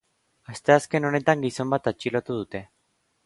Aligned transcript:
Asteazken 0.53 1.05
honetan 1.09 1.45
gizon 1.45 1.73
bat 1.75 1.91
atxilotu 1.93 2.39
dute. 2.41 2.65